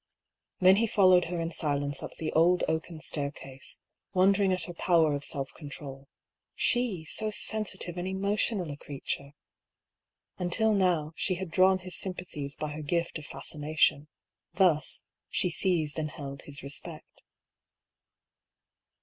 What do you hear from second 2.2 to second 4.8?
old oaken staircase, wondering at her